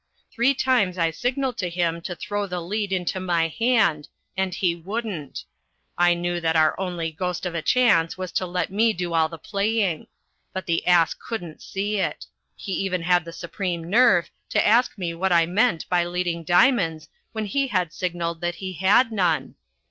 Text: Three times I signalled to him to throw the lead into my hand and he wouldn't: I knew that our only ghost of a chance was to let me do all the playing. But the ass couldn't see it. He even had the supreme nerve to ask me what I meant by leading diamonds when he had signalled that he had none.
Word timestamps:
Three 0.31 0.55
times 0.55 0.97
I 0.97 1.11
signalled 1.11 1.59
to 1.59 1.69
him 1.69 2.01
to 2.09 2.15
throw 2.15 2.47
the 2.47 2.59
lead 2.59 2.91
into 2.91 3.19
my 3.19 3.49
hand 3.49 4.07
and 4.35 4.51
he 4.51 4.75
wouldn't: 4.75 5.43
I 5.95 6.15
knew 6.15 6.41
that 6.41 6.55
our 6.55 6.73
only 6.79 7.11
ghost 7.11 7.45
of 7.45 7.53
a 7.53 7.61
chance 7.61 8.17
was 8.17 8.31
to 8.31 8.47
let 8.47 8.71
me 8.71 8.93
do 8.93 9.13
all 9.13 9.29
the 9.29 9.37
playing. 9.37 10.07
But 10.53 10.65
the 10.65 10.87
ass 10.87 11.13
couldn't 11.13 11.61
see 11.61 11.97
it. 11.99 12.25
He 12.55 12.71
even 12.71 13.03
had 13.03 13.25
the 13.25 13.31
supreme 13.31 13.83
nerve 13.91 14.31
to 14.49 14.65
ask 14.67 14.97
me 14.97 15.13
what 15.13 15.31
I 15.31 15.45
meant 15.45 15.87
by 15.87 16.03
leading 16.05 16.43
diamonds 16.43 17.07
when 17.31 17.45
he 17.45 17.67
had 17.67 17.93
signalled 17.93 18.41
that 18.41 18.55
he 18.55 18.73
had 18.73 19.11
none. 19.11 19.53